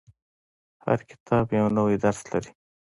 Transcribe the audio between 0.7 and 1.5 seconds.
•هر کتاب